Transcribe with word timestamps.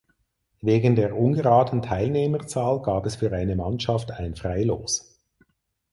Wegen 0.61 0.95
der 0.95 1.15
ungeraden 1.15 1.83
Teilnehmerzahl 1.83 2.81
gab 2.81 3.05
es 3.05 3.17
für 3.17 3.31
eine 3.31 3.55
Mannschaft 3.55 4.09
ein 4.09 4.35
Freilos. 4.35 5.19